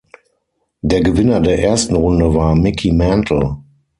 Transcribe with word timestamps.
Der 0.81 1.01
Gewinner 1.01 1.41
der 1.41 1.59
ersten 1.61 1.95
Runde 1.95 2.33
war 2.33 2.55
Mickey 2.55 2.91
Mantle. 2.91 3.57